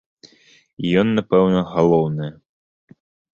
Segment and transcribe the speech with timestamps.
[0.31, 2.31] І ён, напэўна, галоўнае.